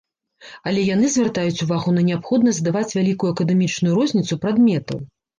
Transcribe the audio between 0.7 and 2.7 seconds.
яны звяртаюць увагу на неабходнасць